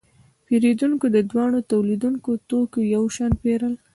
[0.45, 3.73] پیرودونکو د دواړو تولیدونکو توکي یو شان پیرل.